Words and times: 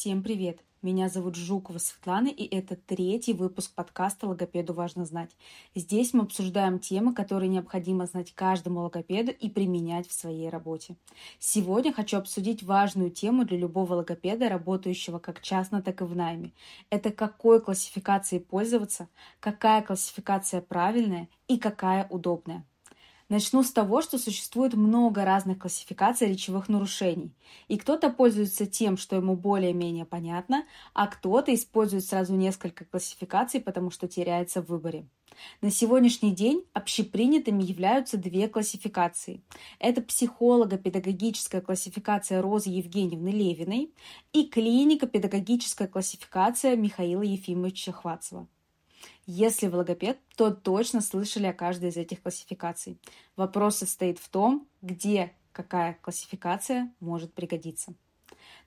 Всем 0.00 0.22
привет! 0.22 0.60
Меня 0.80 1.08
зовут 1.08 1.34
Жукова 1.34 1.78
Светлана, 1.78 2.28
и 2.28 2.44
это 2.44 2.76
третий 2.76 3.32
выпуск 3.32 3.74
подкаста 3.74 4.28
«Логопеду 4.28 4.72
важно 4.72 5.04
знать». 5.04 5.36
Здесь 5.74 6.14
мы 6.14 6.22
обсуждаем 6.22 6.78
темы, 6.78 7.12
которые 7.12 7.48
необходимо 7.48 8.06
знать 8.06 8.32
каждому 8.32 8.82
логопеду 8.82 9.32
и 9.32 9.50
применять 9.50 10.06
в 10.06 10.12
своей 10.12 10.50
работе. 10.50 10.94
Сегодня 11.40 11.92
хочу 11.92 12.16
обсудить 12.16 12.62
важную 12.62 13.10
тему 13.10 13.44
для 13.44 13.58
любого 13.58 13.94
логопеда, 13.94 14.48
работающего 14.48 15.18
как 15.18 15.42
частно, 15.42 15.82
так 15.82 16.00
и 16.00 16.04
в 16.04 16.14
найме. 16.14 16.52
Это 16.90 17.10
какой 17.10 17.60
классификацией 17.60 18.40
пользоваться, 18.40 19.08
какая 19.40 19.82
классификация 19.82 20.60
правильная 20.60 21.28
и 21.48 21.58
какая 21.58 22.06
удобная. 22.08 22.64
Начну 23.28 23.62
с 23.62 23.70
того, 23.70 24.00
что 24.00 24.16
существует 24.16 24.72
много 24.72 25.22
разных 25.22 25.58
классификаций 25.58 26.28
речевых 26.28 26.70
нарушений. 26.70 27.34
И 27.68 27.76
кто-то 27.76 28.08
пользуется 28.08 28.64
тем, 28.64 28.96
что 28.96 29.16
ему 29.16 29.36
более-менее 29.36 30.06
понятно, 30.06 30.64
а 30.94 31.06
кто-то 31.08 31.54
использует 31.54 32.06
сразу 32.06 32.34
несколько 32.34 32.86
классификаций, 32.86 33.60
потому 33.60 33.90
что 33.90 34.08
теряется 34.08 34.62
в 34.62 34.68
выборе. 34.68 35.06
На 35.60 35.70
сегодняшний 35.70 36.34
день 36.34 36.64
общепринятыми 36.72 37.62
являются 37.62 38.16
две 38.16 38.48
классификации. 38.48 39.42
Это 39.78 40.00
психолого-педагогическая 40.00 41.60
классификация 41.60 42.40
Розы 42.40 42.70
Евгеньевны 42.70 43.28
Левиной 43.28 43.92
и 44.32 44.46
клинико-педагогическая 44.46 45.86
классификация 45.86 46.76
Михаила 46.76 47.22
Ефимовича 47.22 47.92
Хвацева. 47.92 48.48
Если 49.30 49.66
вы 49.66 49.76
логопед, 49.76 50.18
то 50.36 50.50
точно 50.50 51.02
слышали 51.02 51.44
о 51.44 51.52
каждой 51.52 51.90
из 51.90 51.98
этих 51.98 52.22
классификаций. 52.22 52.98
Вопрос 53.36 53.76
состоит 53.76 54.18
в 54.18 54.30
том, 54.30 54.66
где 54.80 55.34
какая 55.52 55.98
классификация 56.00 56.94
может 56.98 57.34
пригодиться. 57.34 57.92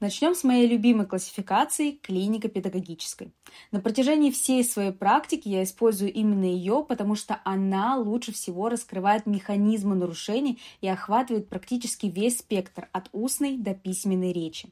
Начнем 0.00 0.34
с 0.34 0.44
моей 0.44 0.66
любимой 0.66 1.04
классификации– 1.04 1.90
клинико-педагогической. 2.02 3.34
На 3.70 3.80
протяжении 3.80 4.30
всей 4.30 4.64
своей 4.64 4.92
практики 4.92 5.46
я 5.46 5.62
использую 5.62 6.10
именно 6.10 6.46
ее, 6.46 6.86
потому 6.88 7.14
что 7.14 7.38
она 7.44 7.98
лучше 7.98 8.32
всего 8.32 8.70
раскрывает 8.70 9.26
механизмы 9.26 9.94
нарушений 9.94 10.58
и 10.80 10.88
охватывает 10.88 11.50
практически 11.50 12.06
весь 12.06 12.38
спектр 12.38 12.88
от 12.92 13.10
устной 13.12 13.58
до 13.58 13.74
письменной 13.74 14.32
речи. 14.32 14.70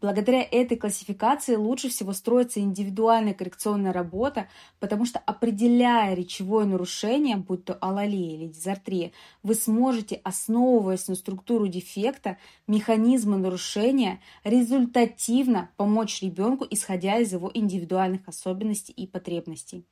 Благодаря 0.00 0.42
этой 0.42 0.76
классификации 0.76 1.54
лучше 1.54 1.88
всего 1.88 2.12
строится 2.12 2.60
индивидуальная 2.60 3.32
коррекционная 3.32 3.92
работа, 3.92 4.48
потому 4.80 5.06
что 5.06 5.20
определяя 5.20 6.14
речевое 6.14 6.66
нарушение, 6.66 7.36
будь 7.36 7.64
то 7.64 7.74
алалия 7.74 8.34
или 8.34 8.48
дизартрия, 8.48 9.12
вы 9.42 9.54
сможете, 9.54 10.20
основываясь 10.24 11.08
на 11.08 11.14
структуру 11.14 11.68
дефекта, 11.68 12.38
механизмы 12.66 13.38
нарушения, 13.38 14.20
результативно 14.64 15.70
помочь 15.76 16.22
ребенку, 16.22 16.66
исходя 16.68 17.18
из 17.18 17.32
его 17.32 17.50
индивидуальных 17.52 18.26
особенностей 18.26 18.92
и 18.92 19.06
потребностей. 19.06 19.84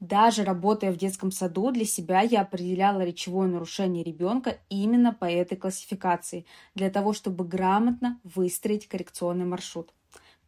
Даже 0.00 0.44
работая 0.44 0.92
в 0.92 0.96
детском 0.96 1.30
саду, 1.30 1.70
для 1.70 1.84
себя 1.84 2.20
я 2.20 2.42
определяла 2.42 3.02
речевое 3.02 3.48
нарушение 3.48 4.02
ребенка 4.02 4.58
именно 4.68 5.14
по 5.14 5.24
этой 5.24 5.56
классификации, 5.56 6.44
для 6.74 6.90
того, 6.90 7.12
чтобы 7.12 7.44
грамотно 7.44 8.20
выстроить 8.24 8.88
коррекционный 8.88 9.46
маршрут. 9.46 9.94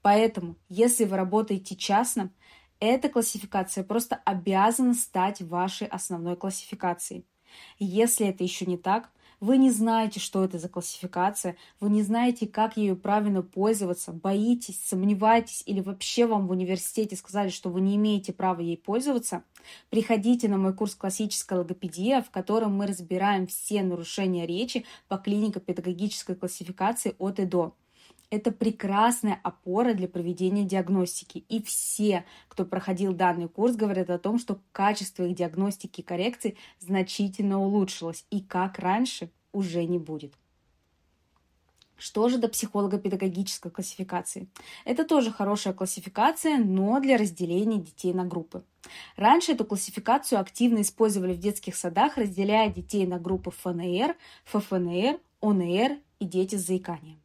Поэтому, 0.03 0.57
если 0.69 1.05
вы 1.05 1.17
работаете 1.17 1.77
частно, 1.77 2.33
эта 2.81 3.09
классификация 3.09 3.85
просто 3.85 4.17
обязана 4.25 4.95
стать 4.95 5.41
вашей 5.41 5.87
основной 5.87 6.37
классификацией. 6.37 7.25
Если 7.79 8.27
это 8.27 8.43
еще 8.45 8.67
не 8.67 8.77
так, 8.77 9.11
вы 9.41 9.59
не 9.59 9.71
знаете, 9.71 10.21
что 10.21 10.45
это 10.45 10.59
за 10.59 10.69
классификация, 10.69 11.57
вы 11.81 11.91
не 11.91 12.03
знаете, 12.03 12.47
как 12.47 12.77
ею 12.77 12.97
правильно 12.97 13.43
пользоваться, 13.43 14.13
боитесь, 14.13 14.81
сомневаетесь 14.85 15.63
или 15.67 15.81
вообще 15.81 16.27
вам 16.27 16.47
в 16.47 16.51
университете 16.51 17.17
сказали, 17.17 17.51
что 17.51 17.71
вы 17.71 17.81
не 17.81 17.97
имеете 17.97 18.33
права 18.33 18.61
ей 18.61 18.77
пользоваться, 18.77 19.45
приходите 19.91 20.49
на 20.49 20.59
мой 20.59 20.75
курс 20.75 20.95
«Классическая 20.95 21.59
логопедия», 21.59 22.23
в 22.23 22.31
котором 22.31 22.77
мы 22.77 22.87
разбираем 22.87 23.47
все 23.47 23.83
нарушения 23.83 24.47
речи 24.47 24.85
по 25.09 25.17
клинико-педагогической 25.17 26.35
классификации 26.35 27.15
от 27.19 27.41
и 27.41 27.45
до. 27.45 27.75
Это 28.29 28.51
прекрасная 28.51 29.39
опора 29.45 29.95
для 29.95 30.09
проведения 30.09 30.65
диагностики. 30.65 31.45
И 31.49 31.63
все, 31.63 32.25
кто 32.49 32.65
проходил 32.65 33.13
данный 33.13 33.49
курс, 33.49 33.77
говорят 33.77 34.11
о 34.11 34.19
том, 34.19 34.39
что 34.39 34.61
качество 34.73 35.23
их 35.25 35.37
диагностики 35.37 36.01
и 36.01 36.05
коррекции 36.05 36.57
значительно 36.81 37.61
улучшилось. 37.61 38.25
И 38.31 38.41
как 38.41 38.79
раньше 38.81 39.31
уже 39.53 39.85
не 39.85 39.99
будет. 39.99 40.35
Что 41.99 42.29
же 42.29 42.37
до 42.37 42.49
психолого-педагогической 42.49 43.71
классификации? 43.71 44.49
Это 44.85 45.05
тоже 45.05 45.33
хорошая 45.33 45.73
классификация, 45.73 46.59
но 46.59 47.01
для 47.01 47.17
разделения 47.17 47.79
детей 47.79 48.13
на 48.13 48.25
группы. 48.25 48.65
Раньше 49.17 49.53
эту 49.53 49.65
классификацию 49.65 50.41
активно 50.41 50.83
использовали 50.83 51.33
в 51.33 51.39
детских 51.39 51.75
садах, 51.75 52.19
разделяя 52.19 52.71
детей 52.71 53.07
на 53.07 53.19
группы 53.19 53.51
ФНР, 53.51 54.15
ФФНР, 54.45 55.19
ОНР 55.41 55.99
и 56.19 56.25
дети 56.27 56.57
с 56.57 56.67
заиканием. 56.67 57.19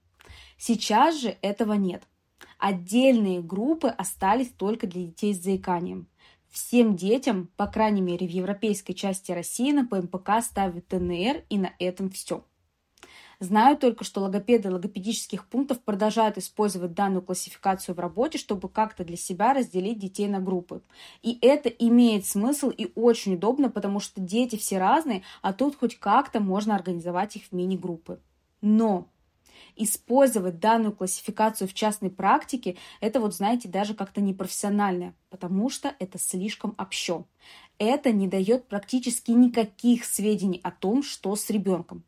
Сейчас 0.64 1.20
же 1.20 1.38
этого 1.42 1.74
нет. 1.74 2.04
Отдельные 2.60 3.42
группы 3.42 3.88
остались 3.88 4.52
только 4.52 4.86
для 4.86 5.06
детей 5.06 5.34
с 5.34 5.42
заиканием. 5.42 6.08
Всем 6.52 6.96
детям, 6.96 7.50
по 7.58 7.66
крайней 7.66 8.02
мере 8.02 8.28
в 8.28 8.30
европейской 8.30 8.94
части 8.94 9.32
России, 9.32 9.72
на 9.72 9.88
ПМПК 9.88 10.40
ставят 10.44 10.88
ТНР 10.88 11.46
и 11.50 11.58
на 11.58 11.74
этом 11.80 12.12
все. 12.12 12.46
Знаю 13.40 13.76
только, 13.76 14.04
что 14.04 14.22
логопеды 14.22 14.70
логопедических 14.70 15.48
пунктов 15.48 15.82
продолжают 15.82 16.38
использовать 16.38 16.94
данную 16.94 17.24
классификацию 17.24 17.96
в 17.96 18.00
работе, 18.00 18.38
чтобы 18.38 18.70
как-то 18.70 19.04
для 19.04 19.18
себя 19.18 19.56
разделить 19.56 19.98
детей 19.98 20.28
на 20.28 20.42
группы. 20.42 20.84
И 21.24 21.40
это 21.42 21.70
имеет 21.70 22.28
смысл 22.28 22.70
и 22.70 22.92
очень 22.94 23.34
удобно, 23.34 23.72
потому 23.72 24.00
что 24.00 24.22
дети 24.22 24.58
все 24.58 24.78
разные, 24.78 25.24
а 25.42 25.54
тут 25.54 25.76
хоть 25.76 25.98
как-то 25.98 26.40
можно 26.40 26.76
организовать 26.76 27.36
их 27.36 27.46
в 27.46 27.52
мини-группы. 27.52 28.20
Но 28.62 29.11
использовать 29.84 30.60
данную 30.60 30.94
классификацию 30.94 31.68
в 31.68 31.74
частной 31.74 32.10
практике, 32.10 32.78
это 33.00 33.20
вот, 33.20 33.34
знаете, 33.34 33.68
даже 33.68 33.94
как-то 33.94 34.22
непрофессионально, 34.22 35.14
потому 35.30 35.70
что 35.70 35.96
это 36.00 36.20
слишком 36.20 36.76
общо. 36.78 37.26
Это 37.78 38.12
не 38.12 38.28
дает 38.28 38.68
практически 38.68 39.32
никаких 39.32 40.06
сведений 40.06 40.60
о 40.64 40.72
том, 40.72 41.04
что 41.04 41.36
с 41.36 41.50
ребенком. 41.50 42.04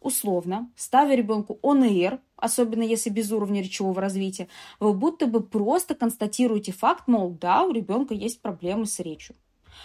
Условно, 0.00 0.70
ставя 0.76 1.14
ребенку 1.14 1.58
ОНР, 1.62 2.20
особенно 2.36 2.82
если 2.82 3.08
без 3.08 3.30
уровня 3.30 3.62
речевого 3.62 4.00
развития, 4.00 4.48
вы 4.80 4.94
будто 4.94 5.26
бы 5.26 5.40
просто 5.42 5.94
констатируете 5.94 6.72
факт, 6.72 7.06
мол, 7.06 7.30
да, 7.30 7.62
у 7.62 7.72
ребенка 7.72 8.14
есть 8.14 8.42
проблемы 8.42 8.86
с 8.86 8.98
речью. 8.98 9.36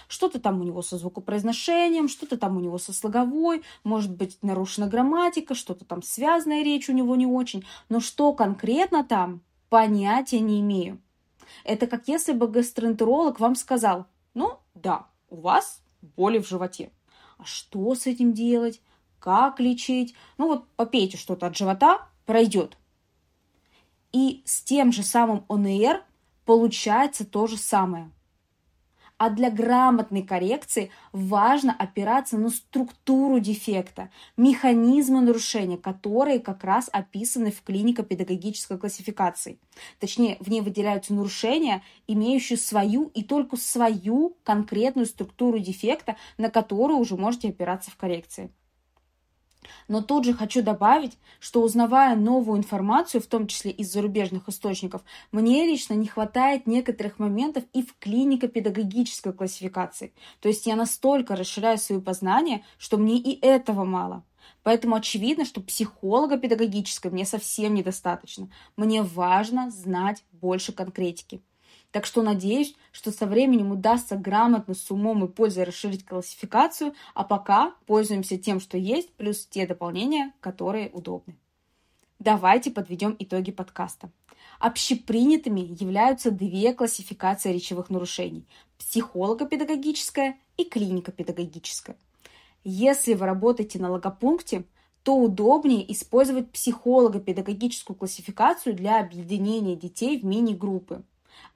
Что-то 0.07 0.39
там 0.39 0.61
у 0.61 0.63
него 0.63 0.81
со 0.81 0.97
звукопроизношением, 0.97 2.07
что-то 2.07 2.37
там 2.37 2.57
у 2.57 2.59
него 2.59 2.77
со 2.77 2.93
слоговой, 2.93 3.63
может 3.83 4.15
быть 4.15 4.37
нарушена 4.41 4.87
грамматика, 4.87 5.55
что-то 5.55 5.85
там 5.85 6.01
связанная 6.01 6.63
речь 6.63 6.89
у 6.89 6.93
него 6.93 7.15
не 7.15 7.25
очень. 7.25 7.65
Но 7.89 7.99
что 7.99 8.33
конкретно 8.33 9.03
там, 9.03 9.41
понятия 9.69 10.39
не 10.39 10.61
имею. 10.61 10.99
Это 11.63 11.87
как 11.87 12.07
если 12.07 12.33
бы 12.33 12.47
гастроэнтеролог 12.47 13.39
вам 13.39 13.55
сказал, 13.55 14.05
ну 14.33 14.59
да, 14.75 15.07
у 15.29 15.41
вас 15.41 15.81
боли 16.01 16.39
в 16.39 16.47
животе. 16.47 16.91
А 17.37 17.45
что 17.45 17.93
с 17.95 18.07
этим 18.07 18.33
делать? 18.33 18.81
Как 19.19 19.59
лечить? 19.59 20.15
Ну 20.37 20.47
вот 20.47 20.67
попейте 20.75 21.17
что-то 21.17 21.47
от 21.47 21.57
живота, 21.57 22.07
пройдет. 22.25 22.77
И 24.11 24.41
с 24.45 24.61
тем 24.61 24.91
же 24.91 25.03
самым 25.03 25.45
ОНР 25.47 26.03
получается 26.45 27.25
то 27.25 27.47
же 27.47 27.57
самое. 27.57 28.11
А 29.17 29.31
для 29.31 29.49
грамотной 29.49 30.21
коррекции 30.21 30.91
важно 31.11 31.75
опираться 31.77 32.37
на 32.37 32.49
структуру 32.49 33.39
дефекта, 33.39 34.11
механизмы 34.37 35.21
нарушения, 35.21 35.77
которые 35.77 36.39
как 36.39 36.63
раз 36.63 36.87
описаны 36.91 37.51
в 37.51 37.63
клинико-педагогической 37.63 38.77
классификации. 38.77 39.59
Точнее, 39.99 40.37
в 40.39 40.49
ней 40.49 40.61
выделяются 40.61 41.15
нарушения, 41.15 41.81
имеющие 42.05 42.57
свою 42.57 43.05
и 43.15 43.23
только 43.23 43.57
свою 43.57 44.37
конкретную 44.43 45.07
структуру 45.07 45.57
дефекта, 45.57 46.15
на 46.37 46.51
которую 46.51 46.99
уже 46.99 47.17
можете 47.17 47.49
опираться 47.49 47.89
в 47.89 47.97
коррекции. 47.97 48.51
Но 49.87 50.01
тут 50.01 50.25
же 50.25 50.33
хочу 50.33 50.61
добавить, 50.61 51.17
что 51.39 51.61
узнавая 51.61 52.15
новую 52.15 52.57
информацию, 52.57 53.21
в 53.21 53.27
том 53.27 53.47
числе 53.47 53.71
из 53.71 53.91
зарубежных 53.91 54.49
источников, 54.49 55.03
мне 55.31 55.65
лично 55.65 55.93
не 55.93 56.07
хватает 56.07 56.67
некоторых 56.67 57.19
моментов 57.19 57.63
и 57.73 57.83
в 57.83 57.97
клинико-педагогической 57.97 59.33
классификации. 59.33 60.13
То 60.39 60.49
есть 60.49 60.65
я 60.65 60.75
настолько 60.75 61.35
расширяю 61.35 61.77
свои 61.77 61.99
познания, 61.99 62.63
что 62.77 62.97
мне 62.97 63.17
и 63.17 63.39
этого 63.45 63.83
мало. 63.83 64.23
Поэтому 64.63 64.95
очевидно, 64.95 65.45
что 65.45 65.61
психолога 65.61 66.37
педагогической 66.37 67.11
мне 67.11 67.25
совсем 67.25 67.73
недостаточно. 67.73 68.49
Мне 68.75 69.01
важно 69.01 69.71
знать 69.71 70.23
больше 70.31 70.73
конкретики. 70.73 71.41
Так 71.97 72.05
что 72.05 72.21
надеюсь, 72.21 72.75
что 72.91 73.11
со 73.11 73.25
временем 73.25 73.71
удастся 73.71 74.17
грамотно, 74.17 74.75
с 74.75 74.91
умом 74.91 75.25
и 75.25 75.27
пользой 75.27 75.63
расширить 75.63 76.05
классификацию, 76.05 76.93
а 77.15 77.23
пока 77.23 77.73
пользуемся 77.87 78.37
тем, 78.37 78.59
что 78.59 78.77
есть, 78.77 79.11
плюс 79.13 79.47
те 79.47 79.65
дополнения, 79.65 80.31
которые 80.39 80.91
удобны. 80.91 81.35
Давайте 82.19 82.69
подведем 82.69 83.15
итоги 83.17 83.51
подкаста. 83.51 84.11
Общепринятыми 84.59 85.61
являются 85.61 86.29
две 86.29 86.71
классификации 86.71 87.51
речевых 87.51 87.89
нарушений– 87.89 88.45
психолого-педагогическая 88.77 90.37
и 90.55 90.65
клинико-педагогическая. 90.65 91.97
Если 92.63 93.15
вы 93.15 93.25
работаете 93.25 93.79
на 93.79 93.89
логопункте, 93.89 94.65
то 95.01 95.17
удобнее 95.17 95.91
использовать 95.91 96.51
психолого-педагогическую 96.51 97.97
классификацию 97.97 98.75
для 98.75 98.99
объединения 98.99 99.75
детей 99.75 100.19
в 100.19 100.25
мини-группы. 100.25 101.01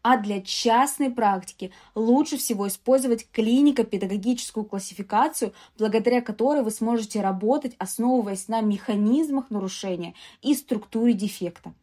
А 0.03 0.17
для 0.17 0.41
частной 0.41 1.11
практики 1.11 1.71
лучше 1.93 2.37
всего 2.37 2.67
использовать 2.67 3.29
клинико-педагогическую 3.31 4.65
классификацию, 4.65 5.53
благодаря 5.77 6.21
которой 6.21 6.63
вы 6.63 6.71
сможете 6.71 7.21
работать, 7.21 7.75
основываясь 7.77 8.47
на 8.47 8.61
механизмах 8.61 9.49
нарушения 9.51 10.15
и 10.41 10.55
структуре 10.55 11.13
дефекта. 11.13 11.73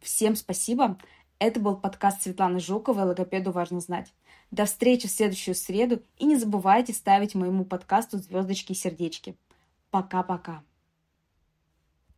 Всем 0.00 0.36
спасибо. 0.36 0.98
Это 1.38 1.60
был 1.60 1.76
подкаст 1.76 2.22
Светланы 2.22 2.58
Жуковой 2.58 3.04
«Логопеду 3.04 3.52
важно 3.52 3.80
знать». 3.80 4.12
До 4.50 4.64
встречи 4.64 5.06
в 5.06 5.10
следующую 5.10 5.54
среду 5.54 6.02
и 6.16 6.24
не 6.24 6.36
забывайте 6.36 6.94
ставить 6.94 7.34
моему 7.34 7.64
подкасту 7.64 8.18
звездочки 8.18 8.72
и 8.72 8.74
сердечки. 8.74 9.36
Пока-пока. 9.90 10.62